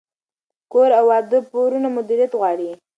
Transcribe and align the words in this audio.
د 0.03 0.03
کور 0.71 0.89
او 0.99 1.05
واده 1.11 1.39
پورونه 1.51 1.87
مدیریت 1.97 2.31
غواړي. 2.39 2.69